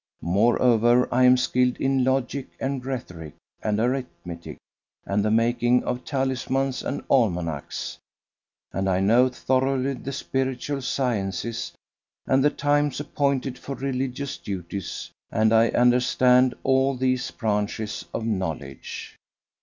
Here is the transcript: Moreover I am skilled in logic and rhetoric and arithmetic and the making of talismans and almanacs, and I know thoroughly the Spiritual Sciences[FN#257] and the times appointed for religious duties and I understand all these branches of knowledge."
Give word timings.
Moreover 0.23 1.07
I 1.13 1.25
am 1.25 1.37
skilled 1.37 1.77
in 1.77 2.03
logic 2.03 2.47
and 2.59 2.83
rhetoric 2.83 3.35
and 3.61 3.79
arithmetic 3.79 4.57
and 5.05 5.23
the 5.23 5.29
making 5.29 5.83
of 5.83 6.03
talismans 6.05 6.81
and 6.81 7.03
almanacs, 7.07 7.99
and 8.73 8.89
I 8.89 8.99
know 8.99 9.29
thoroughly 9.29 9.93
the 9.93 10.11
Spiritual 10.11 10.79
Sciences[FN#257] 10.79 11.73
and 12.25 12.43
the 12.43 12.49
times 12.49 12.99
appointed 12.99 13.59
for 13.59 13.75
religious 13.75 14.39
duties 14.39 15.11
and 15.29 15.53
I 15.53 15.67
understand 15.69 16.55
all 16.63 16.97
these 16.97 17.29
branches 17.29 18.03
of 18.11 18.25
knowledge." 18.25 19.15